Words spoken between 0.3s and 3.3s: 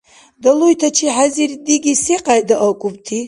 Далуйтачи хӀезир диги секьяйда акӀубти?